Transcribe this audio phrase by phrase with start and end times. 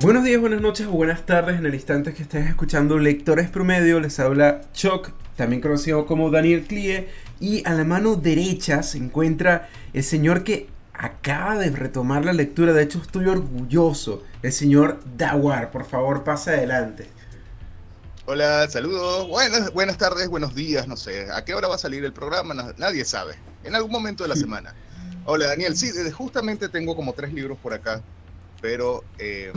[0.00, 3.98] Buenos días, buenas noches o buenas tardes en el instante que estés escuchando Lectores Promedio.
[3.98, 7.08] Les habla Choc, también conocido como Daniel Clie.
[7.40, 12.72] Y a la mano derecha se encuentra el señor que acaba de retomar la lectura.
[12.72, 14.22] De hecho, estoy orgulloso.
[14.40, 15.72] El señor Dawar.
[15.72, 17.08] Por favor, pase adelante.
[18.26, 19.26] Hola, saludos.
[19.26, 20.86] Buenas, buenas tardes, buenos días.
[20.86, 22.54] No sé, ¿a qué hora va a salir el programa?
[22.76, 23.34] nadie sabe.
[23.64, 24.76] En algún momento de la semana.
[25.24, 25.76] Hola, Daniel.
[25.76, 28.00] Sí, justamente tengo como tres libros por acá
[28.60, 29.52] pero eh,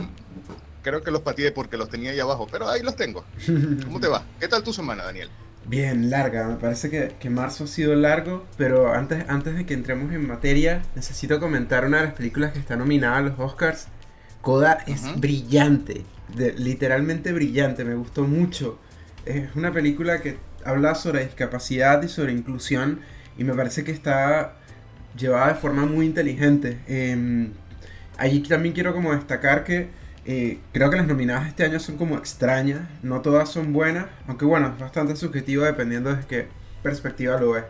[0.82, 3.24] creo que los pateé porque los tenía ahí abajo, pero ahí los tengo.
[3.84, 4.24] ¿Cómo te va?
[4.40, 5.28] ¿Qué tal tu semana, Daniel?
[5.64, 6.48] Bien, larga.
[6.48, 10.82] Me parece que, marzo ha sido largo, pero antes, antes de que entremos en materia,
[10.96, 13.86] necesito comentar una de las películas que está nominada a los Oscars.
[14.40, 16.02] Coda es brillante,
[16.56, 18.78] literalmente brillante, me gustó mucho.
[19.24, 23.00] Es una película que habla sobre discapacidad y sobre inclusión
[23.38, 24.56] y me parece que está
[25.16, 26.80] llevada de forma muy inteligente.
[26.88, 27.52] Em,
[28.18, 29.88] Allí también quiero como destacar que
[30.24, 34.44] eh, creo que las nominadas este año son como extrañas, no todas son buenas, aunque
[34.44, 36.48] bueno, es bastante subjetivo dependiendo de qué
[36.82, 37.64] perspectiva lo ves.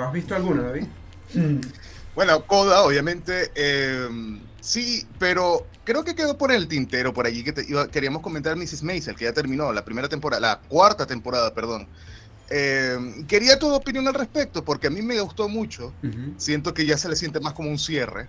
[0.00, 0.86] ¿Has visto alguna, David?
[2.14, 4.08] Bueno, Coda, obviamente, eh,
[4.60, 7.52] sí, pero creo que quedó por el tintero por allí que
[7.90, 8.84] queríamos comentar Mrs.
[8.84, 11.88] Maisel, que ya terminó la primera temporada, la cuarta temporada, perdón.
[12.50, 15.92] Eh, quería tu opinión al respecto, porque a mí me gustó mucho.
[16.36, 18.28] Siento que ya se le siente más como un cierre.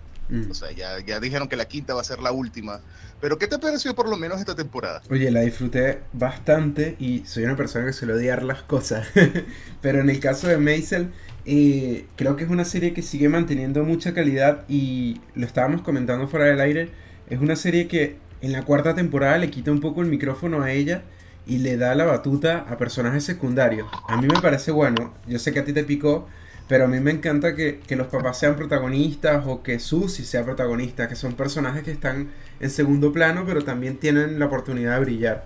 [0.50, 2.80] O sea, ya, ya dijeron que la quinta va a ser la última.
[3.20, 5.02] Pero ¿qué te pareció por lo menos esta temporada?
[5.10, 9.08] Oye, la disfruté bastante y soy una persona que suele odiar las cosas.
[9.80, 11.10] Pero en el caso de Maisel,
[11.44, 16.28] eh, creo que es una serie que sigue manteniendo mucha calidad y lo estábamos comentando
[16.28, 16.90] fuera del aire.
[17.30, 20.72] Es una serie que en la cuarta temporada le quita un poco el micrófono a
[20.72, 21.02] ella
[21.46, 23.88] y le da la batuta a personajes secundarios.
[24.08, 26.28] A mí me parece bueno, yo sé que a ti te picó,
[26.68, 31.08] pero a mí me encanta que, los papás sean protagonistas o que Susie sea protagonista,
[31.08, 35.44] que son personajes que están en segundo plano, pero también tienen la oportunidad de brillar.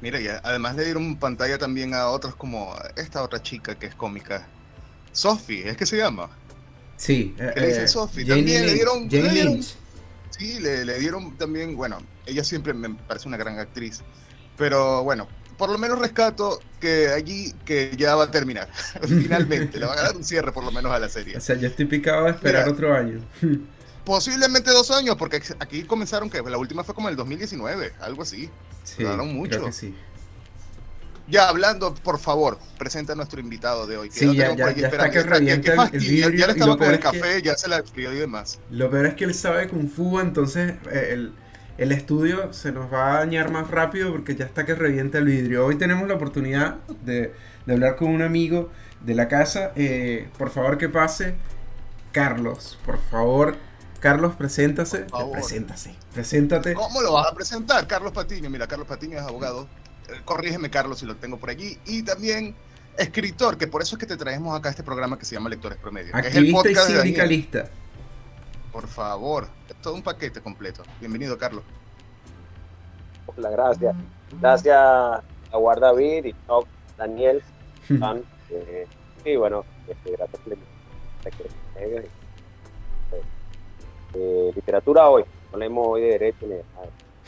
[0.00, 3.94] Mira, y además le dieron pantalla también a otros como esta otra chica que es
[3.94, 4.46] cómica.
[5.12, 6.28] Sophie, ¿es que se llama?
[6.96, 7.34] Sí.
[7.38, 8.26] le dice eh, Sophie.
[8.26, 9.62] También le dieron...
[10.30, 14.02] sí, le, le dieron también, bueno, ella siempre me parece una gran actriz
[14.56, 18.68] pero bueno, por lo menos rescato que allí que ya va a terminar.
[19.06, 21.36] Finalmente, le van a dar un cierre por lo menos a la serie.
[21.36, 23.20] O sea, ya estoy picado a esperar otro año.
[24.04, 28.50] posiblemente dos años, porque aquí comenzaron que la última fue como el 2019, algo así.
[28.84, 29.72] Sí, mucho.
[29.72, 29.94] sí.
[31.26, 34.10] Ya hablando, por favor, presenta a nuestro invitado de hoy.
[34.10, 36.30] sí, ya, está que revienta el, vidrio.
[36.30, 38.60] Ya, le estaba con el café, ya se la escribió y demás.
[38.70, 41.32] Lo peor es que él sabe Kung Fu, entonces eh, el
[41.76, 45.24] el estudio se nos va a dañar más rápido porque ya está que revienta el
[45.24, 45.66] vidrio.
[45.66, 47.34] Hoy tenemos la oportunidad de,
[47.68, 48.70] hablar con un amigo
[49.00, 49.72] de la casa.
[49.74, 51.34] Eh, por favor que pase.
[52.12, 53.56] Carlos, por favor.
[53.98, 55.06] Carlos, preséntase.
[55.32, 55.94] Preséntase.
[56.12, 56.74] Preséntate.
[56.74, 57.86] ¿Cómo lo vas a presentar?
[57.88, 58.50] Carlos Patiño.
[58.50, 59.66] Mira, Carlos Patiño es abogado.
[60.08, 61.78] Eh, corrígeme, Carlos, si lo tengo por allí.
[61.86, 62.54] Y también
[62.96, 65.78] escritor, que por eso es que te traemos acá este programa que se llama Lectores
[65.78, 66.14] Promedio.
[66.14, 67.68] Activista y sindicalista.
[68.74, 70.82] Por favor, es todo un paquete completo.
[70.98, 71.62] Bienvenido, Carlos.
[73.24, 73.94] Hola, gracias.
[74.40, 76.34] Gracias a Guard David y
[76.98, 77.42] Daniel.
[78.50, 78.86] Eh,
[79.24, 80.42] y bueno, este, gracias
[81.76, 82.08] eh,
[84.14, 86.56] eh, literatura hoy, hablemos hoy de derecho ni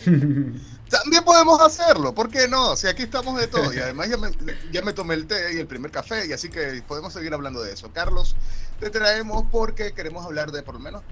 [0.91, 2.77] También podemos hacerlo, ¿por qué no?
[2.77, 4.31] Si aquí estamos de todo y además ya me,
[4.71, 7.63] ya me tomé el té y el primer café y así que podemos seguir hablando
[7.63, 7.91] de eso.
[7.93, 8.37] Carlos,
[8.79, 11.03] te traemos porque queremos hablar de por lo menos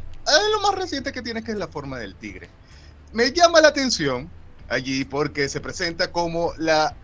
[0.53, 2.49] lo más reciente que tiene que es la forma del tigre.
[3.13, 4.29] Me llama la atención
[4.69, 6.97] allí porque se presenta como la,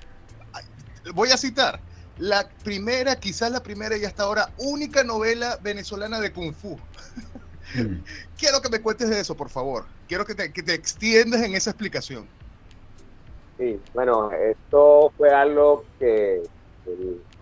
[1.14, 1.80] voy a citar,
[2.18, 6.78] la primera, quizás la primera y hasta ahora única novela venezolana de Kung Fu.
[7.74, 8.02] Mm.
[8.38, 9.86] Quiero que me cuentes de eso, por favor.
[10.08, 12.26] Quiero que te, que te extiendas en esa explicación.
[13.58, 16.42] Sí, bueno, esto fue algo que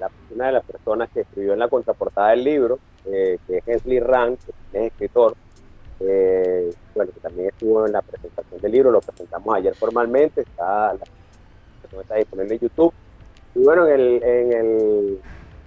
[0.01, 3.69] la, una de las personas que escribió en la contraportada del libro, eh, que es
[3.69, 4.39] Hensley Rand,
[4.73, 5.37] que es escritor,
[6.01, 10.95] eh, bueno, que también estuvo en la presentación del libro, lo presentamos ayer formalmente, está,
[12.01, 12.93] está disponible en YouTube.
[13.55, 15.21] Y bueno, en, el, en el,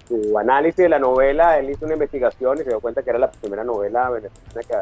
[0.07, 3.19] su análisis de la novela, él hizo una investigación y se dio cuenta que era
[3.19, 4.75] la primera novela venezolana que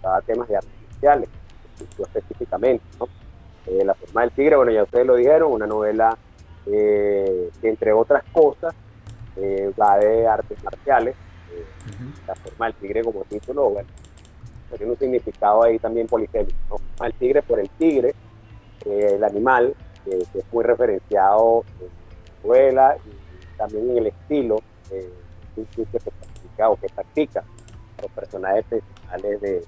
[0.00, 1.28] trataba temas de artificiales,
[1.98, 3.08] específicamente, ¿no?
[3.66, 6.16] Eh, la forma del tigre, bueno, ya ustedes lo dijeron, una novela
[6.66, 8.74] eh, que entre otras cosas
[9.80, 11.14] va de artes marciales,
[12.26, 13.88] la forma del tigre como título, bueno,
[14.76, 16.80] tiene un significado ahí también polisémico.
[17.00, 18.14] Al tigre por el tigre,
[18.84, 19.74] eh, el animal,
[20.04, 21.64] que es muy referenciado
[22.54, 25.12] en la y también en el estilo eh,
[25.54, 27.44] que practica o que practica
[28.02, 29.64] los personajes principales de...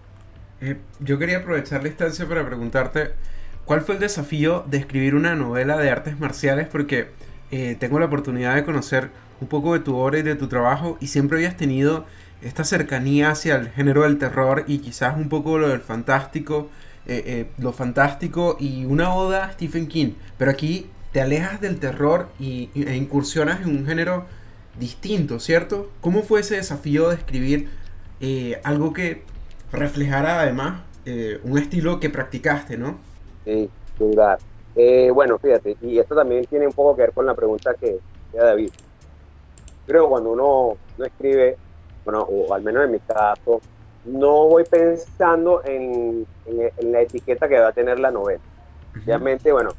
[0.61, 3.12] Eh, yo quería aprovechar la instancia para preguntarte,
[3.64, 6.69] ¿cuál fue el desafío de escribir una novela de artes marciales?
[6.69, 7.08] Porque
[7.50, 9.11] eh, tengo la oportunidad de conocer
[9.41, 12.05] un poco de tu obra y de tu trabajo y siempre habías tenido
[12.43, 16.69] esta cercanía hacia el género del terror y quizás un poco lo del fantástico,
[17.07, 20.13] eh, eh, lo fantástico y una oda a Stephen King.
[20.39, 24.27] Pero aquí te alejas del terror y, e incursionas en un género
[24.79, 25.91] distinto, ¿cierto?
[26.01, 27.69] ¿Cómo fue ese desafío de escribir
[28.65, 29.23] algo que
[29.73, 30.83] reflejara además
[31.43, 32.99] un estilo que practicaste, ¿no?
[33.45, 34.39] Sí, sin duda.
[34.77, 37.99] Eh, bueno, fíjate, y esto también tiene un poco que ver con la pregunta que
[38.29, 38.71] hacía David.
[39.87, 41.57] Creo que cuando uno no escribe,
[42.05, 43.61] bueno, o al menos en mi caso,
[44.05, 46.26] no voy pensando en,
[46.82, 48.41] la etiqueta que va a tener la novela.
[49.06, 49.70] Realmente, bueno,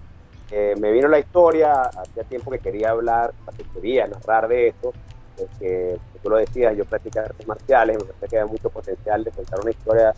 [0.52, 4.94] eh, me vino la historia, hacía tiempo que quería hablar, que quería narrar de esto,
[5.38, 9.32] porque tú lo decías, yo practicaba artes marciales, me parece que había mucho potencial de
[9.32, 10.14] contar una historia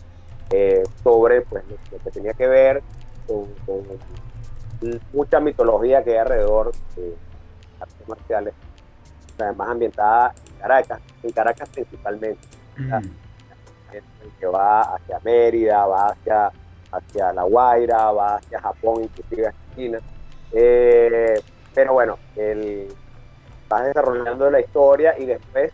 [0.50, 2.82] eh, sobre pues, lo que tenía que ver
[3.26, 3.48] con
[5.12, 7.14] mucha mitología que hay alrededor de
[7.80, 8.54] artes marciales,
[9.42, 12.40] además ambientada en Caracas, en Caracas principalmente,
[14.38, 16.52] que va hacia Mérida, va hacia,
[16.92, 19.98] hacia La Guaira, va hacia Japón, inclusive hacia China.
[20.52, 21.40] Eh,
[21.74, 22.88] pero bueno, el,
[23.68, 25.72] vas desarrollando la historia y después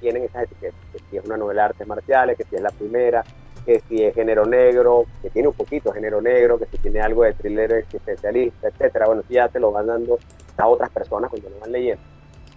[0.00, 2.70] tienen esas etiquetas, que si es una novela de artes marciales, que si es la
[2.70, 3.24] primera,
[3.64, 7.24] que si es género negro, que tiene un poquito género negro, que si tiene algo
[7.24, 9.06] de thriller especialista, etcétera.
[9.06, 10.18] Bueno, si ya te lo van dando
[10.56, 12.02] a otras personas cuando lo van leyendo.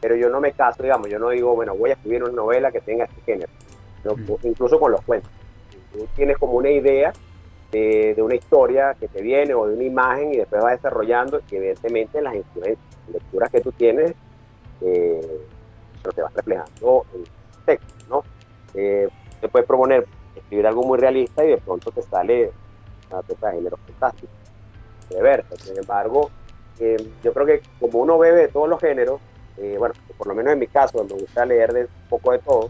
[0.01, 2.71] Pero yo no me caso, digamos, yo no digo, bueno, voy a escribir una novela
[2.71, 3.51] que tenga este género.
[4.43, 5.31] Incluso con los cuentos.
[5.93, 7.13] Tú tienes como una idea
[7.71, 11.55] de, una historia que te viene o de una imagen y después vas desarrollando y
[11.55, 14.13] evidentemente las lecturas que tú tienes
[14.81, 15.41] eh,
[16.01, 17.23] pero te vas reflejando en
[17.65, 18.23] texto, ¿no?
[18.73, 19.07] Eh,
[19.39, 22.51] te puedes proponer escribir algo muy realista y de pronto te sale
[23.11, 24.33] una pieza de género fantástico,
[25.09, 25.45] de ver.
[25.57, 26.31] Sin embargo,
[26.79, 29.21] eh, yo creo que como uno bebe de todos los géneros,
[29.57, 32.39] eh, bueno, por lo menos en mi caso, me gusta leer de un poco de
[32.39, 32.69] todo,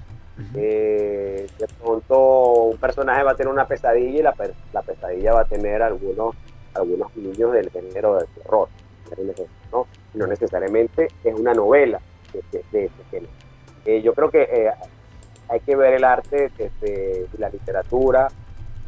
[0.56, 4.33] eh, de pronto un personaje va a tener una pesadilla y la,
[4.74, 6.36] la pesadilla va a tener algunos,
[6.74, 8.69] algunos niños del género del terror,
[9.72, 9.88] ¿no?
[10.13, 12.00] no necesariamente es una novela
[12.33, 14.04] de, de, ese género.
[14.04, 14.72] yo creo que
[15.51, 18.30] hay que ver el arte desde la literatura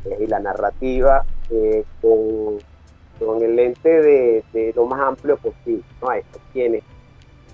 [0.05, 2.59] eh, y la narrativa eh, con,
[3.41, 5.83] el lente de, lo más amplio posible.
[6.01, 6.09] ¿no?
[6.09, 6.83] Hay quienes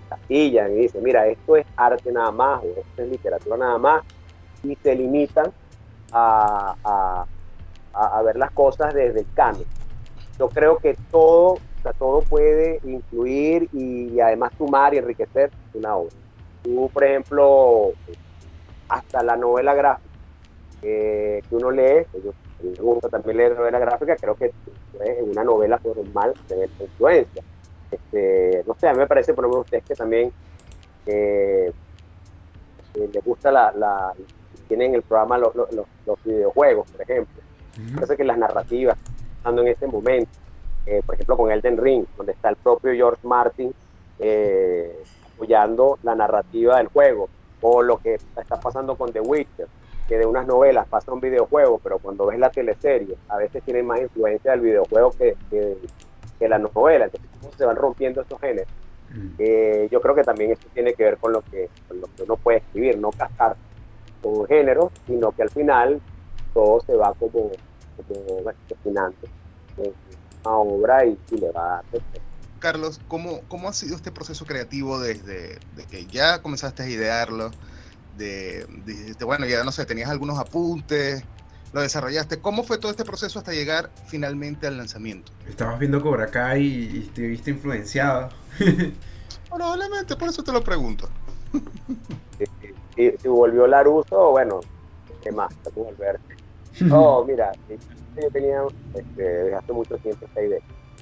[0.10, 4.04] castillan y dicen, mira, esto es arte nada más, o esto es literatura nada más,
[4.64, 5.52] y se limitan
[6.12, 7.26] a,
[8.24, 9.66] ver las cosas desde el canon.
[10.38, 11.58] Yo creo que todo,
[11.98, 16.16] todo puede influir y, además sumar y enriquecer una obra.
[16.64, 17.92] Tú, por ejemplo,
[18.90, 20.10] hasta la novela gráfica
[20.82, 22.32] que uno lee, yo
[22.64, 24.52] me gusta también leer novela gráfica, creo que
[25.00, 27.44] en una novela formal de influencia.
[27.92, 30.32] Este, no sé, a mí me parece, por lo menos ustedes que también
[31.06, 31.72] eh,
[32.94, 34.14] les gusta la, la,
[34.68, 35.54] tienen el programa los,
[36.24, 37.42] videojuegos, por ejemplo.
[37.96, 38.98] Parece que las narrativas,
[39.38, 40.32] estando en este momento,
[40.86, 43.74] eh, por ejemplo con Elden Ring, donde está el propio George Martin
[44.20, 45.04] eh,
[45.34, 47.30] apoyando la narrativa del juego,
[47.62, 49.68] o lo que está pasando con The Witcher,
[50.08, 53.64] que de unas novelas pasa a un videojuego, pero cuando ves la teleserie, a veces
[53.64, 55.78] tiene más influencia del videojuego que, que,
[56.48, 58.72] la novela, entonces cómo se van rompiendo estos géneros.
[59.10, 59.28] Mm.
[59.40, 62.24] Eh, yo creo que también esto tiene que ver con lo que, con lo que
[62.24, 63.56] uno puede escribir, no casar
[64.22, 66.02] con género, sino que al final
[66.54, 67.52] todo se va como,
[68.08, 69.12] como bueno, una
[70.44, 72.02] obra y, le va a dar
[72.60, 77.52] Carlos, ¿cómo, ¿cómo ha sido este proceso creativo desde, que ya comenzaste a idearlo?
[78.18, 78.66] De,
[79.26, 81.24] bueno, ya no sé, tenías algunos apuntes,
[81.74, 82.40] lo desarrollaste.
[82.40, 85.32] ¿Cómo fue todo este proceso hasta llegar finalmente al lanzamiento?
[85.48, 88.30] Estabas viendo Cobra Kai y, te viste influenciado.
[89.50, 91.10] Probablemente, por eso te lo pregunto.
[92.96, 94.60] Si, volvió Laruso, bueno,
[95.24, 95.54] ¿qué más?
[95.64, 96.20] Te volver.
[96.92, 98.62] Oh, mira, yo tenía
[98.94, 100.60] este, desde hace mucho tiempo esta idea.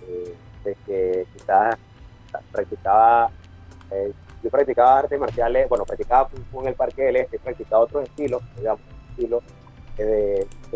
[0.08, 0.36] Eh,
[0.86, 1.78] que quizás
[2.52, 3.30] practicaba,
[3.92, 4.12] eh,
[4.44, 8.82] yo practicaba artes marciales, bueno, practicaba en el Parque del Este, practicaba otros estilos, digamos,
[9.12, 9.44] estilos,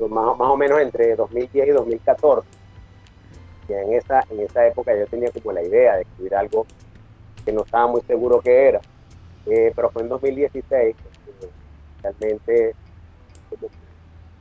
[0.10, 2.48] más, o menos entre 2010 y 2014.
[3.70, 6.66] Y en esa, en esa época yo tenía como la idea de escribir algo
[7.46, 8.82] que no estaba muy seguro que era,
[9.46, 10.96] eh, pero fue en 2016
[12.04, 12.76] realmente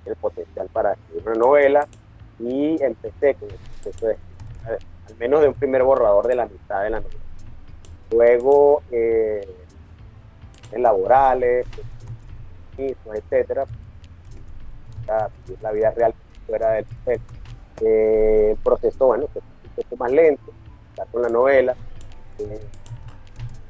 [0.06, 1.88] el potencial para escribir una novela
[2.38, 4.16] y empecé con el proceso de
[4.66, 7.20] al menos de un primer borrador de la mitad de la novela.
[8.12, 9.46] Luego, eh,
[10.72, 11.66] en laborales,
[12.76, 13.66] etcétera,
[15.60, 16.14] la vida real
[16.46, 16.86] fuera del
[17.82, 20.52] Eh, proceso, bueno, que un poco más lento,
[20.90, 21.74] estar con la novela.
[22.38, 22.60] Eh,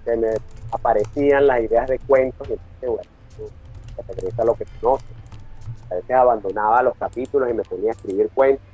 [0.05, 0.29] se me
[0.73, 3.11] aparecían las ideas de cuentos y entonces, bueno,
[3.97, 5.07] te regresa lo que conoces.
[5.91, 8.67] A veces abandonaba los capítulos y me ponía a escribir cuentos.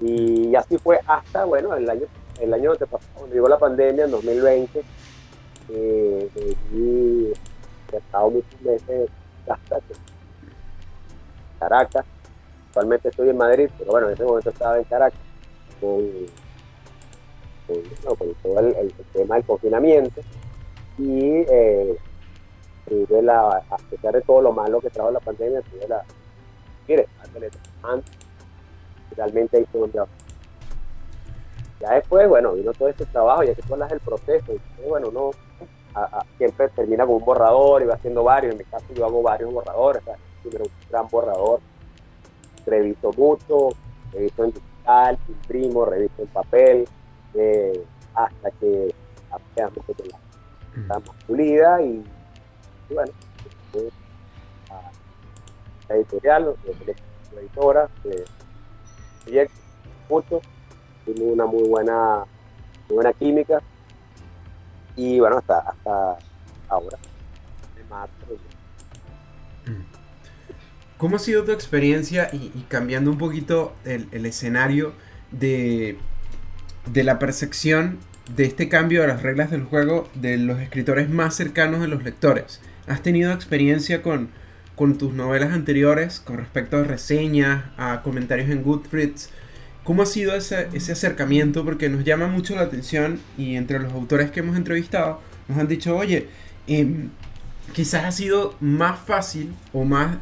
[0.00, 2.06] Y así fue hasta, bueno, el año,
[2.40, 4.82] el año que pasó, cuando llegó la pandemia, en 2020,
[5.70, 6.28] eh,
[7.92, 9.10] he estado muchos meses
[9.48, 9.80] hasta
[11.58, 12.04] Caracas.
[12.68, 15.20] Actualmente estoy en Madrid, pero bueno, en ese momento estaba en Caracas
[15.80, 16.06] con,
[18.42, 20.20] todo el, tema del confinamiento.
[20.98, 21.98] Y eh,
[23.22, 26.04] la, a pesar de todo lo malo que trajo la pandemia, tuve la,
[26.86, 27.06] mire,
[27.82, 28.16] antes,
[29.16, 30.00] realmente ahí fue donde
[31.80, 34.52] ya después, bueno, vino todo este trabajo, ya que tú hablas del proceso,
[34.88, 35.30] bueno, uno
[36.36, 39.52] siempre termina con un borrador y va haciendo varios, en mi caso yo hago varios
[39.52, 40.02] borradores,
[40.44, 41.60] un gran borrador,
[42.66, 43.70] reviso mucho,
[44.12, 46.88] reviso en digital, imprimo, reviso en papel,
[47.34, 48.94] eh, hasta que
[49.30, 49.70] la
[50.80, 52.04] está más pulida y,
[52.90, 53.12] bueno,
[55.88, 56.54] la editorial,
[57.34, 58.24] la editora, eh,
[59.24, 59.54] proyecto,
[60.08, 60.40] mucho,
[61.04, 62.24] tiene una muy buena,
[62.88, 63.62] muy buena química
[64.96, 66.18] y bueno, hasta, hasta
[66.68, 66.98] ahora,
[67.76, 68.14] de marzo.
[70.98, 74.92] ¿Cómo ha sido tu experiencia y, cambiando un poquito el, escenario
[75.30, 75.96] de,
[76.92, 77.98] de, la percepción
[78.34, 82.02] de este cambio de las reglas del juego de los escritores más cercanos de los
[82.02, 82.60] lectores?
[82.88, 84.30] ¿Has tenido experiencia con,
[84.74, 89.30] con tus novelas anteriores con respecto a reseñas, a comentarios en Goodreads?
[89.84, 91.64] ¿Cómo ha sido ese, ese acercamiento?
[91.64, 95.68] Porque nos llama mucho la atención y entre los autores que hemos entrevistado nos han
[95.68, 96.28] dicho, oye,
[96.66, 97.10] em,
[97.72, 100.18] quizás ha sido más fácil o más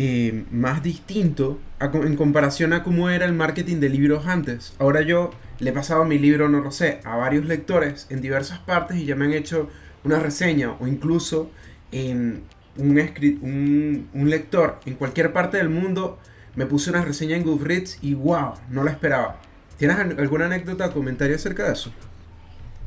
[0.00, 4.72] eh, más distinto en comparación a cómo era el marketing de libros antes.
[4.78, 8.60] Ahora yo le he pasado mi libro, no lo sé, a varios lectores en diversas
[8.60, 9.68] partes y ya me han hecho
[10.04, 11.50] una reseña o incluso
[11.90, 12.44] en
[12.76, 16.18] un, un, lector en cualquier parte del mundo
[16.54, 19.38] me puse una reseña en Goodreads y wow, no la esperaba.
[19.78, 21.90] ¿Tienes alguna anécdota o comentario acerca de eso?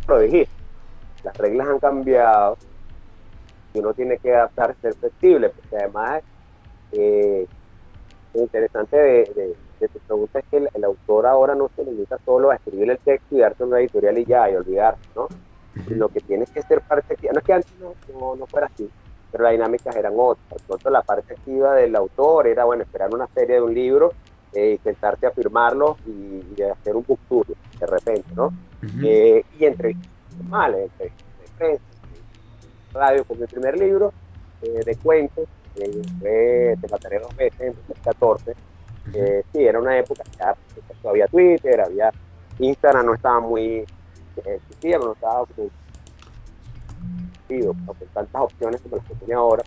[0.08, 0.54] Lo dijiste,
[1.26, 2.58] las reglas han cambiado
[3.74, 6.22] y uno tiene que adaptarse, ser flexible, porque además
[6.92, 7.48] eh,
[8.34, 12.56] lo interesante de, tu pregunta es que el, autor ahora no se limita solo a
[12.56, 15.28] escribir el texto y darte una editorial y ya, y olvidarse, ¿no?
[15.90, 18.90] Lo que tienes que ser parte activa, no es que antes no, no, fuera así,
[19.32, 20.62] pero las dinámicas eran otras.
[20.64, 24.12] Por la parte activa del autor era, bueno, esperar una serie de un libro
[24.54, 28.54] eh, y a firmarlo y, hacer un book tour de repente, ¿no?
[29.04, 31.84] Eh, y entrevistas normales, entrevistas de prensa,
[32.94, 34.12] radio con mi primer libro
[34.62, 35.48] eh, de cuentos,
[36.20, 38.56] fue Te mataré dos veces en 2014.
[39.14, 40.56] Eh, sí, era una época, ya
[41.10, 42.12] había Twitter, había
[42.60, 43.86] Instagram, no estaba muy,
[44.46, 45.70] existía, no estaba como,
[47.86, 49.64] con tantas opciones como las que tiene ahora.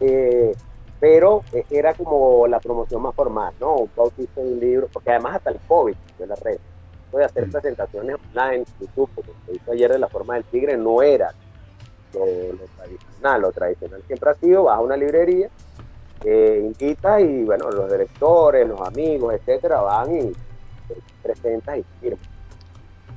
[0.00, 0.52] Eh,
[1.00, 3.74] pero eh, era como la promoción más formal, ¿no?
[3.76, 6.58] Un bautizo de un libro, porque además hasta el COVID de la red,
[7.12, 11.02] de hacer presentaciones online, YouTube, como se hizo ayer de la forma del tigre, no
[11.02, 11.34] era
[12.14, 13.42] lo, tradicional.
[13.42, 15.48] Lo tradicional siempre ha sido, vas a una librería,
[16.24, 20.32] eh, invita y bueno, los directores, los amigos, etcétera, van y
[20.88, 22.20] te presentas y firman.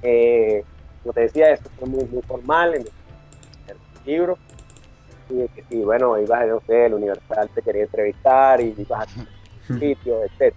[0.01, 0.63] Eh,
[1.03, 4.37] como te decía, esto fue muy, muy formal en el libro.
[5.29, 9.07] Y que sí, bueno, ibas a, no sé, el Universal te quería entrevistar y ibas
[9.07, 10.55] a sitio, etcétera.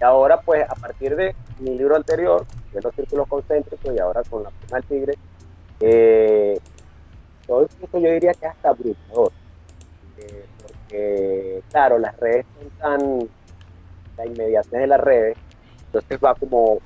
[0.00, 4.22] Y ahora, pues, a partir de mi libro anterior, de los círculos concéntricos y ahora
[4.28, 5.14] con la prima del tigre,
[5.80, 6.58] eh,
[7.46, 9.32] todo esto yo diría que hasta abrumador.
[10.18, 13.28] Eh, porque, claro, las redes son tan,
[14.16, 15.36] la inmediatez de las redes,
[15.86, 16.78] entonces va como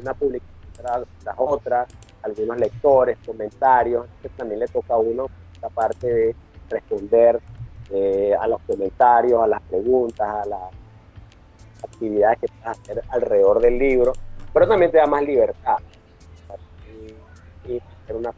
[0.00, 1.88] una, publicación tras las otras,
[2.22, 6.36] algunos lectores, comentarios, que también le toca a uno esta parte de
[6.68, 7.40] responder
[7.90, 10.60] eh, a los comentarios, a las preguntas, a las
[11.84, 14.12] actividades que vas a hacer alrededor del libro,
[14.52, 15.76] pero también te da más libertad.
[17.68, 18.32] Y, hacer una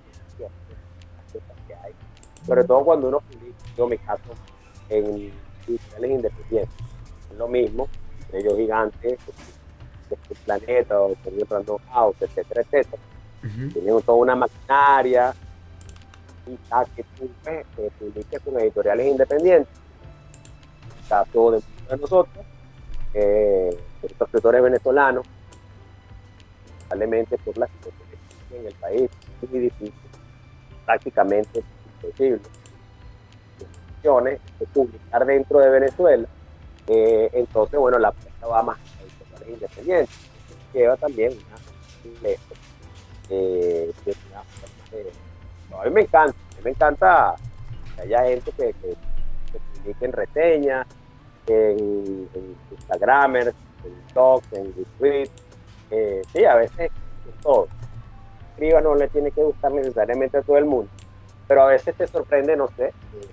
[2.47, 4.35] sobre todo cuando uno publica, en mi caso,
[4.89, 5.33] en
[5.67, 6.75] editoriales independientes.
[7.31, 7.89] Es lo mismo,
[8.33, 9.19] ellos gigantes,
[10.11, 11.15] este planeta o
[11.51, 13.03] Random House, etcétera, etcétera.
[13.43, 15.35] Tienen toda una maquinaria
[16.47, 17.31] y a que tú
[17.99, 19.73] publiques con editoriales independientes.
[20.83, 21.63] En el caso de,
[21.97, 22.45] nosotros,
[23.15, 25.27] eh, estos escritores venezolanos,
[26.89, 28.09] probablemente por la situación
[28.53, 29.11] en el país,
[29.43, 29.93] es muy difícil,
[30.85, 31.63] prácticamente
[32.01, 32.41] posible
[34.03, 36.29] de publicar dentro de Venezuela,
[36.87, 38.79] eh, entonces, bueno, la apuesta va más
[39.47, 40.17] independientes.
[40.73, 42.29] Lleva también una
[43.31, 43.93] eh,
[45.79, 47.35] a mí me encanta, a me encanta
[47.95, 48.97] que haya gente que, que,
[49.75, 50.87] publique en reseñas,
[51.47, 55.29] en, en Instagramers, en TikTok, en Twitter.
[55.91, 56.91] Eh, sí, a veces
[57.43, 57.69] todo.
[58.51, 60.91] Escriba no le tiene que gustar necesariamente a todo el mundo,
[61.49, 63.29] pero a veces te sorprende, no sé, eh,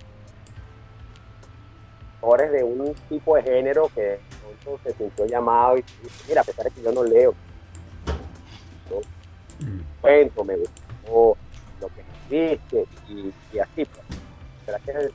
[2.50, 4.18] de un tipo de género que
[4.82, 7.34] se sintió llamado y dice, mira, a pesar de que yo no leo,
[8.90, 9.00] yo
[9.64, 9.80] mm.
[10.00, 11.36] cuento, me gustó
[11.80, 13.84] lo que viste y, y así.
[13.84, 15.12] Pues.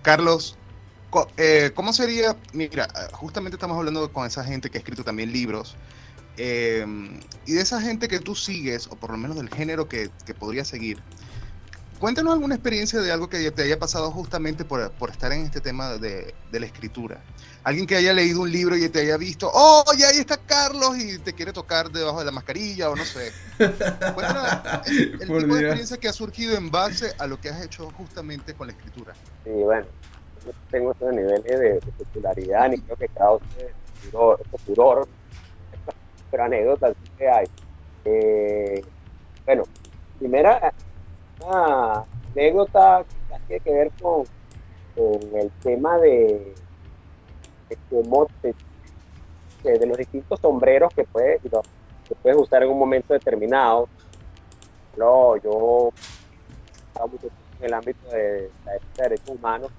[0.00, 0.56] Carlos,
[1.36, 2.36] eh, ¿cómo sería?
[2.54, 5.76] Mira, justamente estamos hablando con esa gente que ha escrito también libros.
[6.36, 6.86] Eh,
[7.46, 10.34] y de esa gente que tú sigues, o por lo menos del género que, que
[10.34, 11.02] podría seguir,
[11.98, 15.60] cuéntanos alguna experiencia de algo que te haya pasado justamente por, por estar en este
[15.60, 17.20] tema de, de, la escritura.
[17.62, 20.98] Alguien que haya leído un libro y te haya visto, oh, ya ahí está Carlos
[20.98, 23.32] y te quiere tocar debajo de la mascarilla o no sé.
[23.56, 24.46] Cuéntanos
[24.86, 27.90] el, el tipo de experiencia que ha surgido en base a lo que has hecho
[27.92, 29.14] justamente con la escritura.
[29.44, 29.86] Sí, bueno,
[30.46, 33.44] no tengo esos niveles de, popularidad ni creo que cause
[34.10, 35.08] furor, furor
[36.30, 37.46] pero anécdotas que hay.
[38.04, 38.84] Eh,
[39.46, 39.62] bueno,
[40.18, 40.72] primera
[41.48, 44.24] anécdota que tiene que ver con,
[44.96, 46.54] el tema de,
[47.90, 48.54] de
[49.62, 53.88] de, los distintos sombreros que puedes, que puedes usar en un momento determinado.
[54.96, 55.90] No, yo
[56.88, 59.72] estaba mucho en el ámbito de la de derechos humanos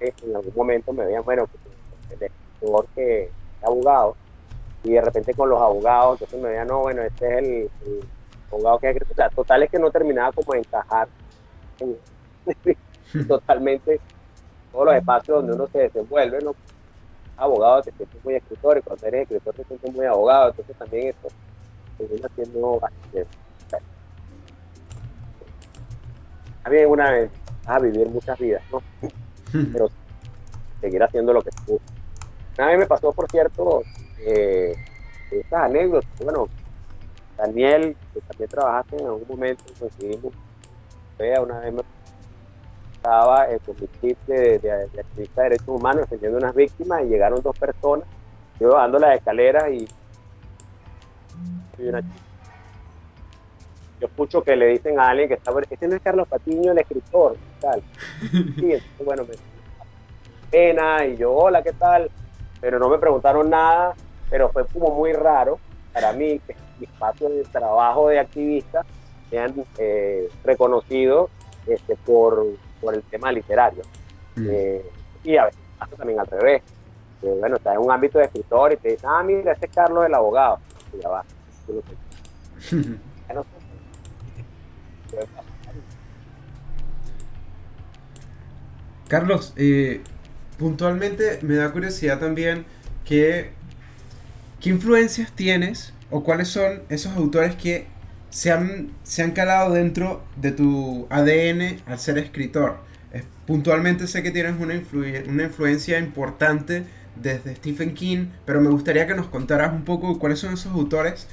[0.00, 1.48] en algún momento me veían, bueno,
[2.10, 3.30] el escritor que
[3.62, 4.16] abogado,
[4.82, 7.70] y de repente con los abogados, entonces me veían, no, bueno, este es el,
[8.54, 11.08] abogado que o sea, total es que no terminaba como de encajar
[13.28, 14.00] totalmente
[14.72, 16.54] todos los espacios donde uno se desenvuelve, ¿no?
[17.36, 21.08] Abogado te sientes muy escritor y cuando eres escritor te sientes muy abogado, entonces también
[21.08, 21.28] eso
[21.98, 23.26] termina siendo bastante.
[26.62, 27.30] También una vez
[27.66, 28.82] a vivir muchas vidas, ¿no?
[29.72, 29.88] pero
[30.80, 31.80] seguir haciendo lo que tú.
[32.58, 33.82] A mí me pasó, por cierto,
[34.20, 34.74] eh,
[35.30, 36.08] estas anécdotas.
[36.22, 36.48] Bueno,
[37.36, 40.32] Daniel, que también trabajaste en algún momento, coincidimos.
[41.18, 41.82] Una vez me
[42.94, 47.08] estaba eh, con mi kit de, de, activista de derechos humanos defendiendo unas víctimas y
[47.08, 48.06] llegaron dos personas.
[48.58, 49.88] Yo bajando las escaleras y,
[51.78, 52.24] y una chica
[54.00, 56.78] yo escucho que le dicen a alguien que está, ese no es Carlos Patiño, el
[56.78, 57.82] escritor, tal.
[58.56, 59.34] Sí, bueno, me
[60.50, 62.10] pena y yo, hola, ¿qué tal?
[62.60, 63.94] Pero no me preguntaron nada,
[64.30, 65.58] pero fue como muy raro
[65.94, 68.84] para mí que mi espacio de trabajo de activista
[69.30, 71.30] sean eh, reconocidos
[71.66, 72.44] este, por,
[72.80, 73.84] por el tema literario.
[74.36, 74.46] Mm.
[74.50, 74.84] Eh,
[75.22, 76.62] y a veces pasa también al revés.
[77.22, 80.04] bueno, estás en un ámbito de escritor y te dicen, ah, mira, ese es Carlos
[80.04, 80.58] el abogado.
[80.92, 81.24] Y ya va.
[89.08, 90.02] Carlos, eh,
[90.58, 92.66] puntualmente me da curiosidad también
[93.04, 93.52] que,
[94.64, 97.84] qué influencias tienes o cuáles son esos autores que
[98.30, 102.78] se han, se han calado dentro de tu ADN al ser escritor.
[103.46, 104.80] puntualmente sé que tienes una,
[105.28, 110.38] una influencia importante desde Stephen King, pero me gustaría que nos contaras un poco cuáles
[110.38, 111.28] son esos autores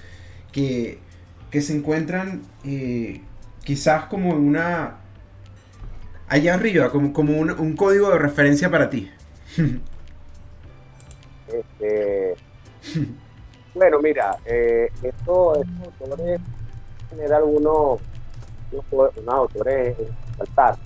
[0.52, 1.00] que,
[1.52, 3.22] que se encuentran eh,
[3.63, 4.98] quizás como una...
[6.28, 9.10] Allá arriba, como, como un, un código de referencia para ti.
[11.48, 12.36] este,
[13.76, 16.41] bueno, mira, eh, esto, estos autores
[17.10, 18.00] tener algunos,
[18.72, 19.98] unos, autores
[20.38, 20.78] saltar.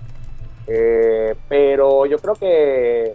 [0.68, 3.14] Eh, pero yo creo que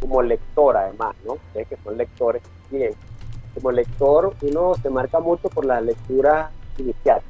[0.00, 1.34] como lector además, ¿no?
[1.34, 2.92] Ustedes que son lectores, bien,
[3.54, 7.20] como lector uno se marca mucho por la lectura inicial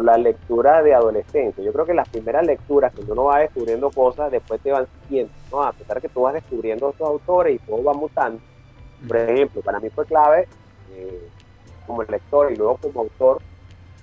[0.00, 1.62] la lectura de adolescencia.
[1.62, 5.32] Yo creo que las primeras lecturas, cuando uno va descubriendo cosas, después te van siguiendo,
[5.50, 5.62] ¿no?
[5.62, 8.40] A pesar que tú vas descubriendo otros autores y todo va mutando.
[9.06, 10.48] Por ejemplo, para mí fue clave,
[10.90, 11.28] eh,
[11.86, 13.42] como lector y luego como autor,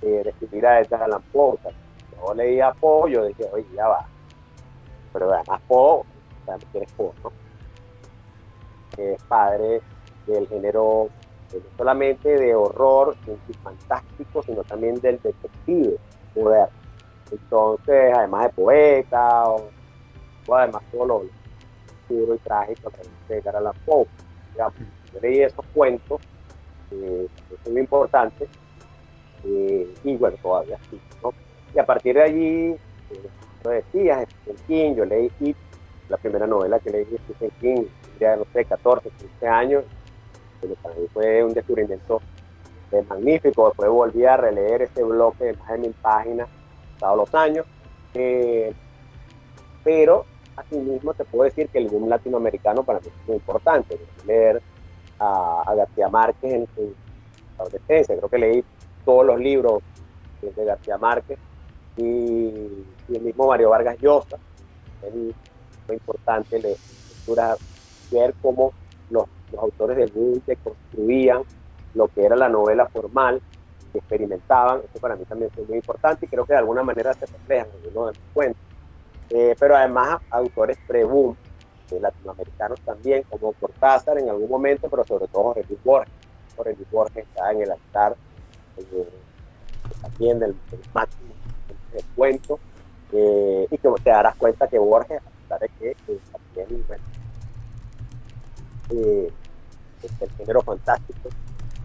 [0.02, 1.58] eh, de escribir a Edgar Allan Poe.
[2.16, 4.06] yo leía Poe, yo dije, oye, ya va.
[5.12, 6.02] Pero además Poe,
[6.46, 7.32] también es Poe, ¿no?
[8.96, 9.80] es padre
[10.26, 11.08] del género
[11.52, 13.16] no solamente de horror
[13.62, 15.96] fantástico, sino también del detective
[16.34, 16.68] poder
[17.30, 19.68] Entonces, además de poeta, o,
[20.54, 24.06] además todo lo oscuro y trágico que llegar a la pop.
[24.56, 26.20] Yo leí esos cuentos,
[26.90, 27.26] eh,
[27.64, 28.48] son muy importantes,
[29.44, 31.00] eh, y bueno, todavía sí.
[31.74, 33.28] Y a partir de allí, eh,
[33.64, 35.56] lo decías, Stephen King, yo leí It,
[36.08, 37.84] la primera novela que leí de Stephen King,
[38.18, 39.84] ya no sé, 14, 15 años,
[40.82, 42.20] para mí fue un descubrimiento
[43.08, 43.68] magnífico.
[43.68, 46.48] Después volví a releer ese bloque de más de mil páginas
[46.98, 47.66] todos los años.
[48.14, 48.72] Eh,
[49.84, 50.26] pero
[50.60, 53.98] asimismo te puedo decir que el boom latinoamericano para mí es muy importante.
[54.26, 54.62] Leer
[55.18, 56.94] a, García Márquez en su
[57.58, 58.64] adolescencia, creo que leí
[59.04, 59.82] todos los libros
[60.40, 61.38] de García Márquez
[61.96, 64.38] y, el mismo Mario Vargas Llosa.
[65.02, 65.34] Es muy
[65.88, 66.76] importante leer,
[68.10, 68.72] ver cómo
[69.10, 69.24] los,
[69.58, 71.42] autores del boom construían
[71.94, 73.42] lo que era la novela formal,
[73.92, 77.26] experimentaban, eso para mí también fue muy importante y creo que de alguna manera se
[77.26, 78.69] reflejan en uno de mis cuentos.
[79.30, 81.36] Eh, pero además autores pre-boom,
[81.90, 86.12] eh, latinoamericanos también, como Cortázar en algún momento, pero sobre todo Jorge Luis Borges.
[86.56, 88.16] Jorge Luis Borges está en el altar
[88.76, 89.08] eh,
[90.02, 90.56] también del,
[90.92, 91.32] máximo
[91.92, 92.58] del cuento,
[93.12, 95.96] y como te darás cuenta que Borges, a pesar de que
[96.30, 96.84] también
[100.02, 101.28] es el género fantástico,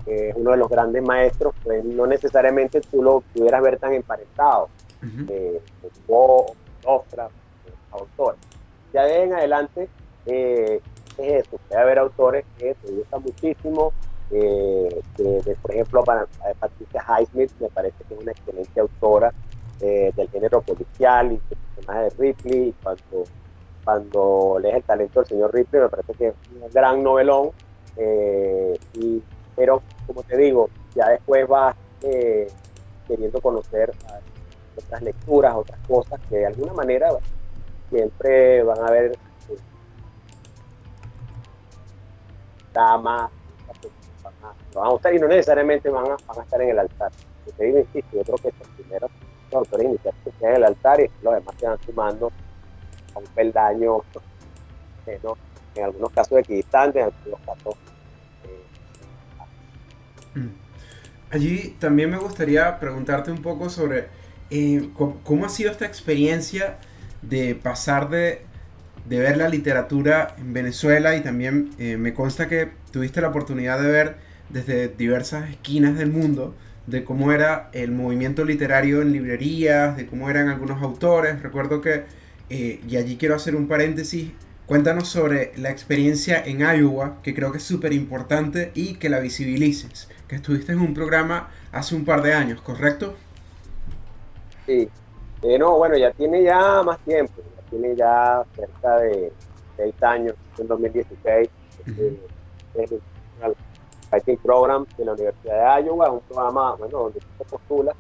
[0.06, 4.70] es uno de los grandes maestros, pues no necesariamente tú lo pudieras ver tan emparentado.
[5.02, 6.56] Uh
[6.86, 7.32] otras
[7.92, 8.40] autores.
[8.94, 9.90] Ya de en adelante
[10.26, 10.82] eh,
[11.18, 13.94] es eso, puede haber autores que te gustan muchísimo,
[14.32, 15.02] eh,
[15.62, 16.28] por ejemplo, para,
[16.60, 19.34] Patricia Highsmith me parece que es una excelente autora
[19.82, 23.24] eh, del género policial y el personaje de Ripley, cuando,
[23.84, 27.52] cuando lees el talento del señor Ripley me parece que es un gran novelón,
[28.94, 29.22] y,
[29.56, 31.76] pero como te digo, ya después vas
[33.08, 34.20] queriendo conocer a
[34.78, 37.10] otras lecturas, otras cosas que de alguna manera
[37.90, 39.58] siempre van a haber eh,
[42.74, 43.32] damas,
[44.74, 47.12] van a y no necesariamente van a, estar en el altar.
[47.46, 49.12] Yo te digo, yo creo que los primeros
[49.54, 52.32] autores iniciales que en el altar y los demás se van sumando
[53.14, 53.98] a un peldaño,
[55.06, 55.20] eh,
[55.76, 57.76] en algunos casos equidistantes, en algunos casos.
[60.36, 60.66] Eh, mm.
[61.32, 64.08] Allí también me gustaría preguntarte un poco sobre
[64.50, 66.78] eh, ¿cómo, ha sido esta experiencia
[67.22, 68.42] de pasar de,
[69.08, 73.88] ver la literatura en Venezuela y también eh, me consta que tuviste la oportunidad de
[73.90, 74.16] ver
[74.50, 76.56] desde diversas esquinas del mundo
[76.88, 81.42] de cómo era el movimiento literario en librerías, de cómo eran algunos autores.
[81.42, 82.04] Recuerdo que,
[82.50, 84.32] eh, y allí quiero hacer un paréntesis,
[84.66, 89.20] cuéntanos sobre la experiencia en Iowa, que creo que es súper importante y que la
[89.20, 93.18] visibilices, que estuviste en un programa hace un par de años, ¿correcto?
[94.66, 94.90] Sí.
[95.42, 99.32] Eh, no, bueno, ya tiene ya más tiempo, ya tiene ya cerca de
[99.78, 101.50] seis años, en 2016.
[102.76, 103.02] es el
[104.12, 107.94] Writing Program de la Universidad de Iowa, es un programa, bueno, donde se postula.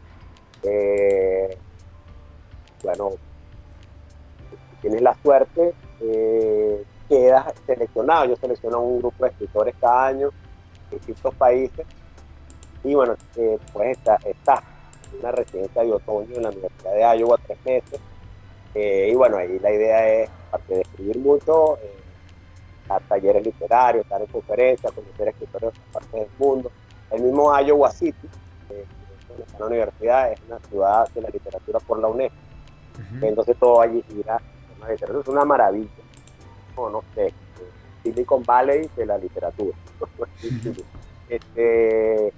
[0.63, 1.57] Eh,
[2.83, 3.11] bueno,
[4.49, 8.25] si tienes la suerte, eh, quedas seleccionado.
[8.25, 10.31] Yo selecciono un grupo de escritores cada año
[10.89, 11.85] de distintos países.
[12.83, 13.15] Y bueno,
[13.73, 14.63] pues está, está
[15.19, 17.99] una residencia de otoño en la Universidad de Iowa, tres meses.
[18.73, 21.93] Eh, y bueno, ahí la idea es, aparte de escribir mucho, eh,
[22.87, 26.71] dar talleres literarios, estar en conferencias, conocer escritores de otras partes del mundo.
[27.11, 28.27] El mismo Iowa City,
[28.69, 28.85] eh,
[29.57, 32.37] la universidad, es una ciudad de la literatura por la UNESCO.
[33.21, 34.41] Entonces todo allí gira.
[34.89, 35.89] Eso es una maravilla.
[36.77, 37.33] No, no sé,
[38.03, 39.75] Silicon Valley de la literatura.
[41.29, 42.33] este,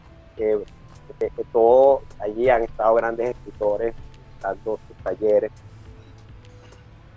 [1.14, 3.96] que, todo allí han estado grandes escritores
[4.42, 5.52] dando sus talleres,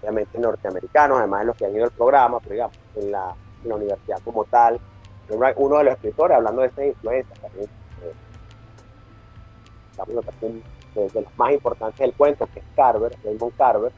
[0.00, 4.18] obviamente norteamericanos, además de los que han ido al programa, pero digamos, en la, universidad
[4.24, 4.80] como tal,
[5.56, 7.68] uno de los escritores, hablando de esa influencia, también,
[10.94, 13.92] eh, de, los más importantes del cuento, que es Carver, Raymond Carver,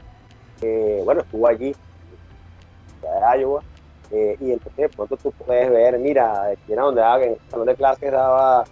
[0.59, 1.73] que bueno, estuvo allí,
[3.03, 3.61] en Iowa,
[4.11, 7.75] eh, y entonces de pronto tú puedes ver, mira, era donde en el salón de
[7.75, 8.63] clases daba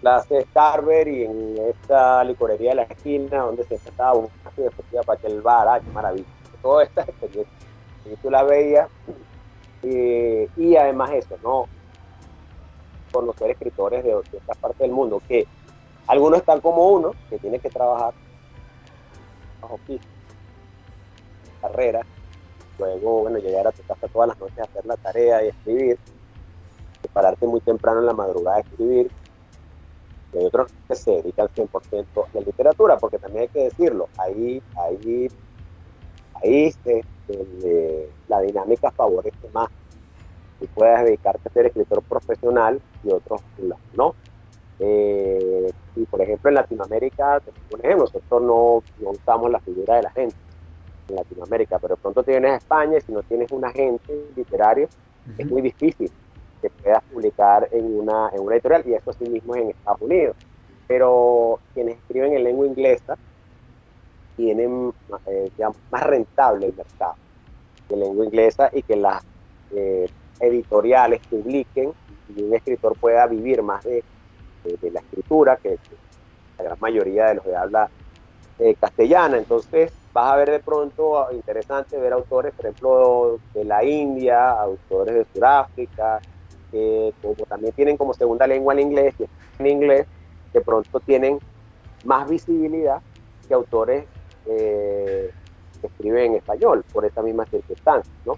[0.00, 4.70] clase Carver y en esta licorería de la esquina donde se trataba un café de
[5.04, 6.26] para aquel bar, ¡ay, qué maravilla!
[6.62, 7.54] Todas estas experiencias,
[8.04, 8.88] y tú la veías,
[9.82, 11.66] y además eso, ¿no?
[13.12, 15.46] Conocer escritores de, de esta parte del mundo, que
[16.06, 18.12] algunos están como uno, que tiene que trabajar
[19.62, 20.04] bajo piso,
[21.60, 22.02] carrera,
[22.78, 25.98] luego, bueno, llegar a tu casa todas las noches a hacer la tarea y escribir,
[27.12, 29.10] pararte muy temprano en la madrugada a escribir,
[30.32, 34.08] y hay otros que se dedican 100% a la literatura, porque también hay que decirlo,
[34.18, 35.28] ahí, ahí,
[36.42, 36.74] ahí
[38.28, 39.68] la dinámica favorece más.
[40.58, 43.40] Tú puedes dedicarte a ser escritor profesional y otros
[43.94, 44.14] no.
[44.78, 50.02] Eh, y por ejemplo en Latinoamérica, por ejemplo, nosotros no, no usamos la figura de
[50.02, 50.36] la gente
[51.08, 54.88] en Latinoamérica, pero de pronto tienes a España y si no tienes un agente literario,
[55.36, 56.10] es muy difícil
[56.60, 60.00] que puedas publicar en una, en una editorial, y eso sí mismo es en Estados
[60.02, 60.36] Unidos.
[60.86, 63.16] Pero quienes escriben en lengua inglesa
[64.36, 64.92] tienen
[65.26, 65.50] eh,
[65.90, 67.14] más rentable el mercado
[67.88, 69.22] de lengua inglesa y que las
[69.72, 70.08] eh,
[70.40, 71.92] editoriales publiquen
[72.34, 74.02] y un escritor pueda vivir más de,
[74.64, 75.78] de, la escritura que,
[76.58, 77.90] la gran mayoría de los de habla
[78.58, 79.38] eh, castellana.
[79.38, 85.14] Entonces vas a ver de pronto interesante ver autores, por ejemplo, de la India, autores
[85.14, 86.20] de Sudáfrica,
[86.70, 89.26] que como también tienen como segunda lengua el inglés y
[89.58, 90.06] en inglés,
[90.52, 91.38] de pronto tienen
[92.04, 93.00] más visibilidad
[93.46, 94.04] que autores
[94.46, 95.30] eh,
[95.80, 98.34] que escriben en español por esta misma circunstancia, ¿no?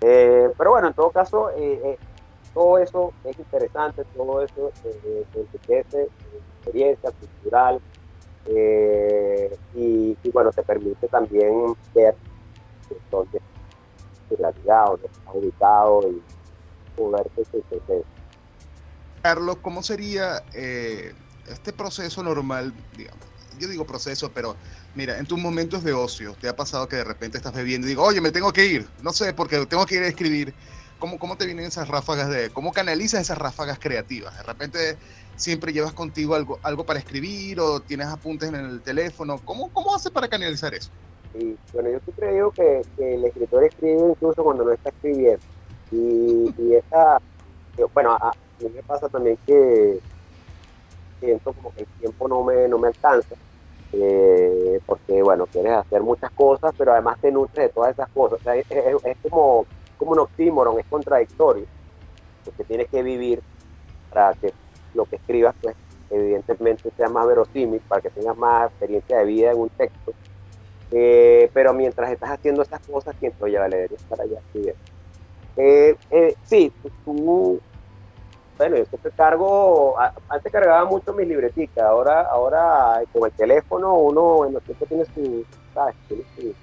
[0.00, 1.98] Eh, pero bueno, en todo caso, eh,
[2.52, 4.70] todo eso es interesante, todo eso
[5.34, 6.08] enriquece
[6.58, 7.80] experiencia cultural
[9.74, 12.14] y, bueno, te permite también ver
[13.10, 13.40] dónde
[14.36, 16.22] realidad dónde está ubicado y
[16.96, 18.02] poder que
[19.22, 23.24] Carlos, ¿cómo sería este proceso normal, digamos?
[23.58, 24.56] Yo digo proceso, pero
[24.94, 27.90] Mira, en tus momentos de ocio, ¿te ha pasado que de repente estás bebiendo y
[27.90, 28.86] digo, oye, me tengo que ir?
[29.02, 30.54] No sé, porque tengo que ir a escribir.
[31.00, 34.36] ¿Cómo, cómo te vienen esas ráfagas de, cómo canalizas esas ráfagas creativas?
[34.36, 34.96] De repente
[35.34, 39.40] siempre llevas contigo algo, algo para escribir o tienes apuntes en el teléfono.
[39.44, 40.90] ¿Cómo, cómo haces para canalizar eso?
[41.36, 45.44] Sí, bueno, yo siempre digo que, que el escritor escribe incluso cuando no está escribiendo.
[45.94, 47.20] Y, y esa,
[47.92, 50.00] bueno, a, mí me pasa también que
[51.20, 53.36] siento como que el tiempo no me, no me alcanza
[53.96, 58.40] eh, porque bueno, quieres hacer muchas cosas, pero además te nutres de todas esas cosas.
[58.44, 61.66] es, como, como un oxímoron, es contradictorio,
[62.44, 63.40] porque tienes que vivir
[64.12, 64.52] para que
[64.94, 65.76] lo que escribas, pues
[66.10, 70.12] evidentemente sea más verosímil, para que tengas más experiencia de vida en un texto.
[70.90, 74.93] Eh, pero mientras estás haciendo esas cosas, siento ya vale, deberías estar allá escribiendo.
[75.56, 76.72] Eh, eh, sí,
[77.04, 77.60] tú
[78.56, 79.96] bueno, yo siempre cargo,
[80.28, 85.04] antes cargaba mucho mis libreticas, ahora, ahora con el teléfono uno en los tiempos tiene
[85.06, 85.96] su, ¿sabes?
[86.06, 86.54] Tiene su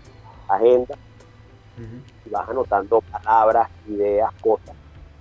[0.47, 0.95] agenda.
[2.25, 4.75] Y vas anotando palabras, ideas, cosas,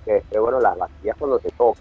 [0.04, 1.80] que después, bueno, las vacías cuando te toca,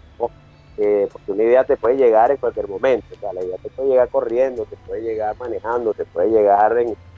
[0.77, 3.69] eh, porque una idea te puede llegar en cualquier momento, o sea, la idea te
[3.69, 6.73] puede llegar corriendo, te puede llegar manejando, te puede llegar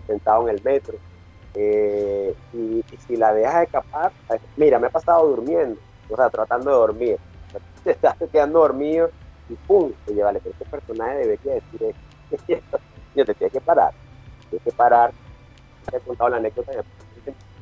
[0.08, 0.96] sentado en el metro,
[1.54, 4.12] eh, y, y si la dejas escapar,
[4.58, 7.18] mira, me ha pasado durmiendo, o sea, tratando de dormir,
[7.84, 9.10] te estás quedando dormido
[9.50, 11.96] y pum, te lleva, pero este personaje debería decir
[12.50, 12.80] esto.
[13.16, 13.94] Yo te tienes que parar,
[14.50, 15.12] tienes que parar.
[15.90, 16.72] Te he contado la anécdota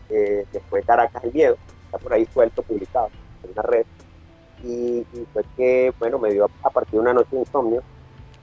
[0.10, 3.10] eh, después Caracas el miedo, está por ahí suelto, publicado
[3.44, 3.86] en una red.
[4.64, 7.82] Y, fue que, bueno, me dio a partir de una noche de insomnio,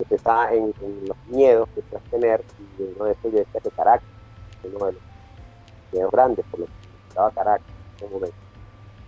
[0.08, 0.72] que está en,
[1.06, 2.44] los miedos que puedes tener,
[2.78, 4.08] y uno de esos yo decía que Caracas,
[4.64, 5.02] uno de los
[5.92, 6.72] miedos grandes, por lo que
[7.08, 8.36] estaba Caracas en ese momento.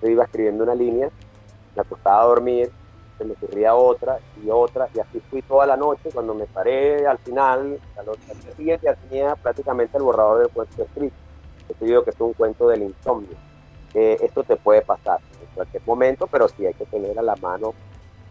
[0.03, 1.11] Yo iba escribiendo una línea
[1.79, 2.71] me acostaba a dormir,
[3.17, 6.11] se me ocurría otra y otra, y así fui toda la noche.
[6.13, 11.17] Cuando me paré al final, al día siguiente tenía prácticamente el borrador del cuento escrito.
[11.81, 13.37] Yo digo que es un cuento del insomnio.
[13.95, 17.75] esto te puede pasar en cualquier momento, pero sí hay que tener a la mano.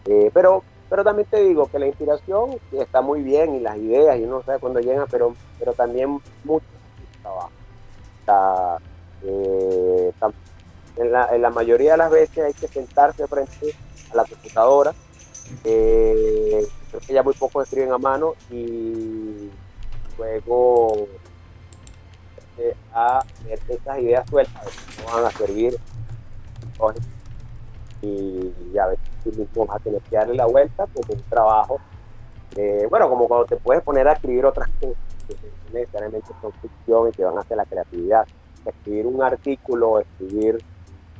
[0.05, 4.17] Eh, pero, pero también te digo que la inspiración está muy bien y las ideas,
[4.19, 6.65] y uno sabe cuándo llegan, pero, pero también mucho
[7.21, 7.51] trabajo.
[9.24, 10.12] Eh,
[10.98, 13.74] en la, mayoría de las veces hay que sentarse frente
[14.12, 14.94] a la computadora.
[15.63, 19.50] Eh, creo que ya muy pocos escriben a mano y
[20.18, 21.08] luego
[22.58, 24.66] eh, a ver esas ideas sueltas
[25.00, 25.78] no van a servir
[28.02, 31.80] y ya ves si mismo a tener que darle la vuelta como un trabajo
[32.90, 37.12] bueno como cuando te puedes poner a escribir otras cosas que necesariamente son ficción y
[37.12, 38.28] que van a hacer la creatividad.
[38.66, 40.58] Escribir un artículo escribir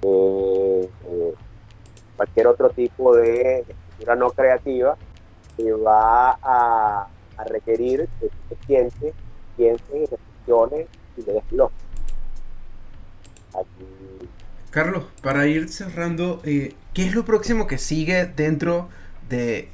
[0.02, 1.34] eh, eh,
[2.16, 4.98] cualquier otro tipo de escritura no creativa
[5.56, 7.08] que va a,
[7.46, 9.14] requerir que tú pienses,
[9.56, 11.44] pienses y reflexiones y le des
[14.72, 18.90] Carlos, para ir cerrando, eh, ¿qué es lo próximo que sigue dentro
[19.30, 19.70] de,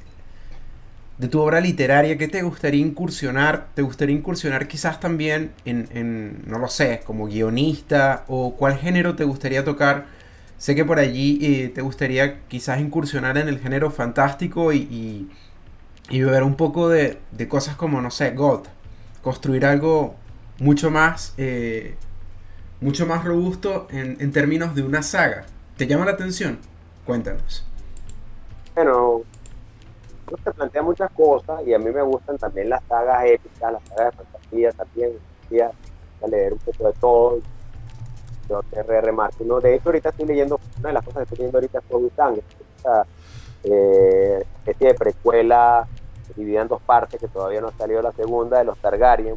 [1.18, 2.18] de tu obra literaria?
[2.18, 3.68] ¿Qué te gustaría incursionar?
[3.74, 8.24] ¿Te gustaría incursionar quizás también en, no lo sé, como guionista?
[8.28, 10.06] ¿O cuál género te gustaría tocar?
[10.58, 15.28] Sé que por allí eh, te gustaría quizás incursionar en el género fantástico y,
[16.10, 18.64] ver un poco de, de, cosas como, no sé, God.
[19.22, 20.16] Construir algo
[20.58, 21.96] mucho más, eh,
[22.80, 25.46] mucho más robusto en, en términos de una saga.
[25.76, 26.58] ¿Te llama la atención?
[27.04, 27.64] Cuéntanos.
[28.74, 29.22] Bueno,
[30.24, 34.16] te plantea muchas cosas y a mí me gustan también las sagas épicas, las sagas
[34.16, 35.12] de fantasía también.
[36.22, 37.40] a leer un poco de todo,
[38.48, 39.12] J.R.R.
[39.12, 39.48] Martin.
[39.48, 39.60] ¿no?
[39.60, 42.42] De hecho, ahorita estoy leyendo, una de las cosas que estoy leyendo ahorita es Sangre,
[42.76, 43.06] esta
[43.64, 45.86] eh, especie de precuela
[46.36, 49.36] dividida en dos partes, que todavía no ha salido la segunda, de los Targaryen,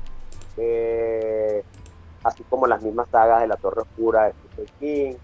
[2.24, 5.16] así como las mismas sagas de la Torre Oscura de Stephen King,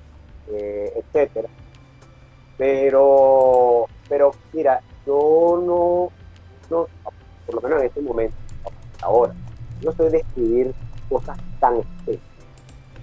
[0.51, 1.49] eh, etcétera.
[2.57, 6.09] Pero, pero mira, yo no,
[6.69, 6.87] no,
[7.45, 8.35] por lo menos en este momento,
[9.01, 9.33] ahora,
[9.83, 10.73] no soy de escribir
[11.09, 12.21] cosas tan especiales.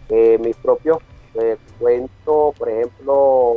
[0.09, 0.99] Eh, mis propios
[1.35, 3.55] eh, cuentos, por ejemplo,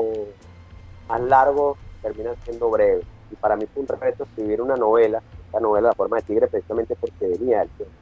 [1.07, 3.05] más largos, terminan siendo breves.
[3.31, 6.47] Y para mí fue un reto escribir una novela, esta novela La forma de tigre,
[6.47, 7.95] precisamente porque venía del tiempo.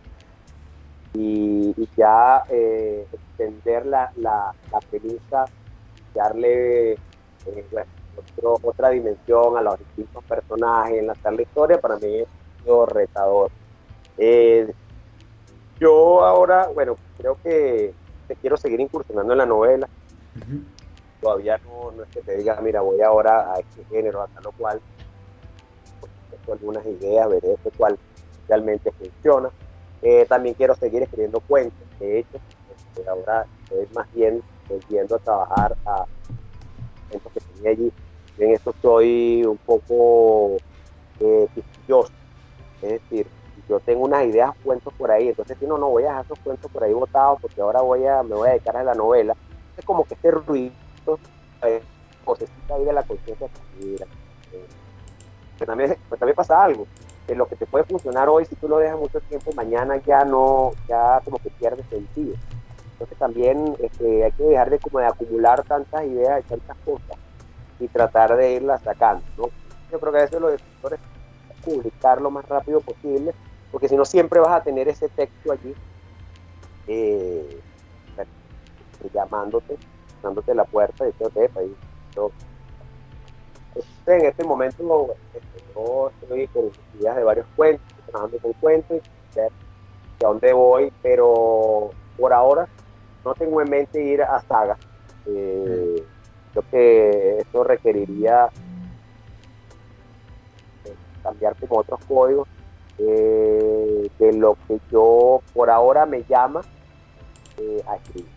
[1.13, 5.45] Y, ya eh, extender la, la, la premisa,
[6.13, 7.85] darle eh,
[8.41, 12.27] otra dimensión a los distintos personajes, enlazar la historia, para mí es
[12.63, 13.51] sido retador.
[14.17, 14.71] Eh,
[15.79, 17.93] yo ahora, bueno, creo que
[18.39, 19.87] quiero seguir incursionando en la novela.
[21.21, 24.47] Todavía no, no, es que te diga, mira, voy ahora a este género, a tal
[24.47, 24.81] o cual.
[26.29, 27.97] Tengo algunas ideas, veré este cual
[28.47, 29.49] realmente funciona.
[30.01, 31.79] Eh, también quiero seguir escribiendo cuentos.
[31.99, 32.39] De hecho,
[32.95, 36.05] este, ahora estoy más bien volviendo a trabajar a
[37.09, 37.91] cuentos que tenía allí.
[38.37, 40.57] En esto estoy un poco
[41.19, 41.47] eh,
[42.81, 43.27] Es decir,
[43.69, 46.39] yo tengo unas ideas, cuentos por ahí, entonces si no, no voy a dejar esos
[46.39, 49.35] cuentos por ahí botados porque ahora voy a, me voy a dedicar a la novela.
[49.77, 50.71] Es como que este ruido,
[51.63, 51.81] eh,
[52.73, 53.47] ahí de la conciencia
[53.81, 53.97] eh,
[55.65, 56.87] también, pues también pasa algo,
[57.27, 60.25] que lo que te puede funcionar hoy, si tú lo dejas mucho tiempo, mañana ya
[60.25, 62.35] no, ya como que pierde sentido.
[62.93, 67.17] Entonces también este, hay que dejar de como de acumular tantas ideas y tantas cosas
[67.81, 69.45] y tratar de irlas sacando, ¿no?
[69.91, 70.99] Yo creo que a veces los escritores
[71.65, 73.33] publicar lo más rápido posible
[73.71, 75.73] porque si no siempre vas a tener ese texto allí
[76.87, 77.59] eh,
[79.13, 79.77] llamándote,
[80.21, 81.75] dándote la puerta y todo ahí.
[84.07, 85.15] en este momento
[85.75, 89.01] yo estoy con ideas de varios cuentos, trabajando con cuentos
[89.37, 89.47] a
[90.19, 92.67] dónde voy, pero por ahora
[93.23, 94.77] no tengo en mente ir a saga.
[95.25, 96.03] Eh,
[96.51, 98.49] creo que eso requeriría
[100.85, 102.47] eh, cambiar como otros códigos
[102.97, 106.61] eh, de lo que yo por ahora me llama
[107.57, 108.29] eh, a escribir.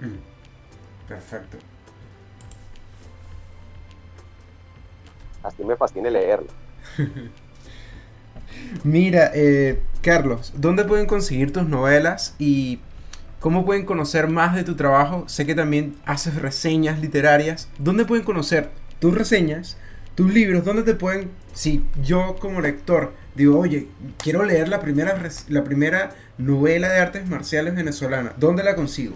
[0.00, 1.58] Mm, perfecto.
[5.42, 6.48] Así me fascina leerlo.
[8.84, 12.80] Mira, eh, Carlos, ¿dónde pueden conseguir tus novelas y
[13.44, 15.24] cómo pueden conocer más de tu trabajo?
[15.28, 17.68] Sé que también haces reseñas literarias.
[17.76, 19.76] ¿Dónde pueden conocer tus reseñas,
[20.14, 20.64] tus libros?
[20.64, 26.14] ¿Dónde te pueden, si yo como lector digo, oye, quiero leer la primera, la primera
[26.38, 28.32] novela de artes marciales venezolana.
[28.38, 29.14] ¿Dónde la consigo?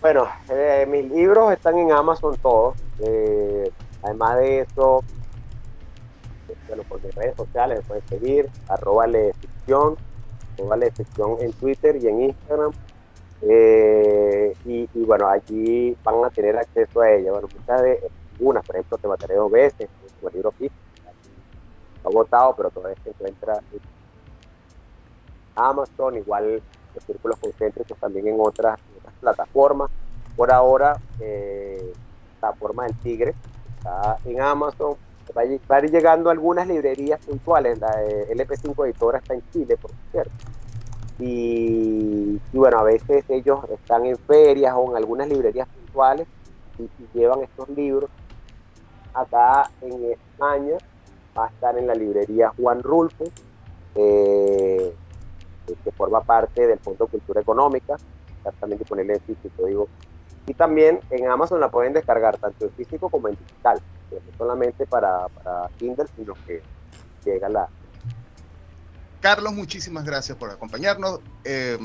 [0.00, 2.78] Bueno, eh, mis libros están en Amazon todos.
[3.00, 3.70] Eh,
[4.02, 5.04] además de eso,
[6.66, 9.04] bueno, por mis redes sociales me pueden seguir, arroba
[9.38, 9.98] ficción,
[10.58, 12.72] arroba ficción en Twitter y en Instagram.
[13.42, 17.32] Eh, y, bueno, allí van a tener acceso a ella.
[17.32, 18.00] Bueno, muchas de
[18.34, 19.88] algunas, por ejemplo, te mataré dos veces,
[20.20, 20.74] como libro físico.
[22.22, 23.80] Está pero todavía se encuentra en
[25.54, 26.62] Amazon, igual
[26.94, 28.78] los círculos concéntricos también en otras,
[29.20, 29.90] plataformas.
[30.36, 31.92] Por ahora, eh,
[32.40, 33.34] la forma del Tigre
[33.76, 34.96] está en Amazon.
[35.36, 37.78] Va a, ir llegando algunas librerías puntuales.
[37.78, 40.32] La LP5 Editora está en Chile, por cierto.
[41.18, 46.26] Y, bueno, a veces ellos están en ferias o en algunas librerías puntuales
[46.78, 46.88] y
[47.18, 48.08] llevan estos libros
[49.14, 50.78] acá en España
[51.36, 53.24] va a estar en la librería Juan Rulfo,
[53.94, 54.94] eh,
[55.84, 57.96] que forma parte del Fondo Cultura Económica,
[58.60, 59.88] también disponible en físico, digo.
[60.48, 63.80] Y también en Amazon la pueden descargar tanto en físico como en digital,
[64.10, 66.62] no solamente para, para Kindle, sino que
[67.24, 67.68] llega la...
[69.20, 71.20] Carlos, muchísimas gracias por acompañarnos.
[71.44, 71.78] Eh,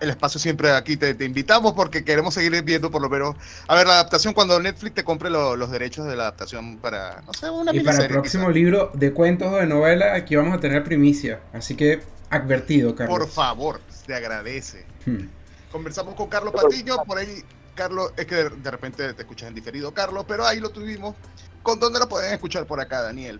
[0.00, 3.34] el espacio siempre aquí te, invitamos porque queremos seguir viendo por lo menos,
[3.66, 7.32] a ver, la adaptación cuando Netflix te compre los derechos de la adaptación para, no
[7.32, 10.60] sé, una Y para el próximo libro de cuentos o de novela, aquí vamos a
[10.60, 11.40] tener primicia.
[11.54, 13.18] Así que, advertido, Carlos.
[13.18, 14.84] Por favor, te agradece.
[15.06, 15.28] Hmm.
[15.72, 17.42] Conversamos con Carlos Patiño, por ahí,
[17.76, 21.14] Carlos, es que de, repente te escuchas en diferido, Carlos, pero ahí lo tuvimos.
[21.62, 23.38] ¿Con dónde lo pueden escuchar por acá, Daniel?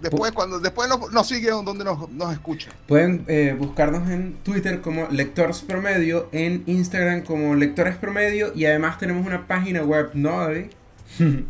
[0.00, 2.72] Después, cuando después nos, nos siguen donde nos, nos escuchan.
[2.86, 8.98] Pueden eh, buscarnos en Twitter como Lectores Promedio, en Instagram como Lectores Promedio y además
[8.98, 10.70] tenemos una página web, ¿no, David?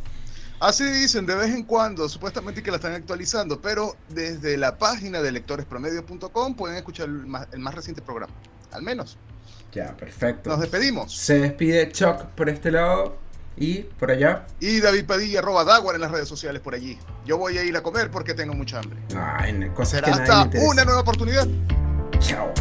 [0.60, 5.20] Así dicen de vez en cuando, supuestamente que la están actualizando, pero desde la página
[5.20, 8.32] de lectorespromedio.com pueden escuchar el más, el más reciente programa.
[8.72, 9.18] al menos.
[9.72, 10.50] Ya, perfecto.
[10.50, 11.14] Nos despedimos.
[11.16, 13.16] Se despide Chuck por este lado
[13.56, 14.46] y por allá.
[14.60, 16.98] Y David Padilla, arroba Daguar en las redes sociales por allí.
[17.24, 18.98] Yo voy a ir a comer porque tengo mucha hambre.
[19.16, 20.70] Ay, cosas Será que nadie hasta le interesa.
[20.70, 21.46] una nueva oportunidad.
[22.18, 22.52] Chao.